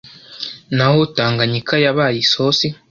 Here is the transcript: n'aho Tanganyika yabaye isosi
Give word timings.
n'aho 0.75 0.99
Tanganyika 1.15 1.73
yabaye 1.85 2.17
isosi 2.25 2.67